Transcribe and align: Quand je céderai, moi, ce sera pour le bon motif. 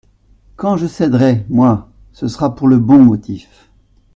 Quand 0.55 0.77
je 0.77 0.87
céderai, 0.87 1.45
moi, 1.47 1.87
ce 2.11 2.27
sera 2.27 2.55
pour 2.55 2.67
le 2.67 2.79
bon 2.79 2.97
motif. 3.05 3.69